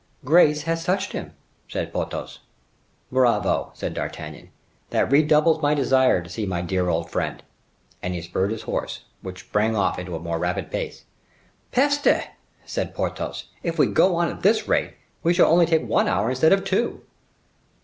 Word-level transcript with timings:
"Grace 0.25 0.63
has 0.63 0.83
touched 0.83 1.11
him," 1.11 1.33
said 1.69 1.93
Porthos. 1.93 2.39
"Bravo," 3.11 3.69
said 3.75 3.93
D'Artagnan, 3.93 4.49
"that 4.89 5.11
redoubles 5.11 5.61
my 5.61 5.75
desire 5.75 6.23
to 6.23 6.27
see 6.31 6.43
my 6.47 6.59
dear 6.63 6.89
old 6.89 7.11
friend." 7.11 7.43
And 8.01 8.15
he 8.15 8.23
spurred 8.23 8.49
his 8.49 8.63
horse, 8.63 9.03
which 9.21 9.41
sprang 9.41 9.75
off 9.75 9.99
into 9.99 10.15
a 10.15 10.19
more 10.19 10.39
rapid 10.39 10.71
pace. 10.71 11.03
"Peste!" 11.71 12.29
said 12.65 12.95
Porthos, 12.95 13.49
"if 13.61 13.77
we 13.77 13.85
go 13.85 14.15
on 14.15 14.27
at 14.27 14.41
this 14.41 14.67
rate, 14.67 14.95
we 15.21 15.35
shall 15.35 15.51
only 15.51 15.67
take 15.67 15.85
one 15.87 16.07
hour 16.07 16.31
instead 16.31 16.51
of 16.51 16.63
two." 16.65 17.03